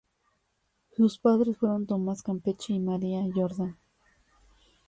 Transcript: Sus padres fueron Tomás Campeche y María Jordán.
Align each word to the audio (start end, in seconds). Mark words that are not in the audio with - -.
Sus 0.97 1.19
padres 1.19 1.59
fueron 1.59 1.85
Tomás 1.85 2.23
Campeche 2.23 2.73
y 2.73 2.79
María 2.79 3.21
Jordán. 3.35 3.77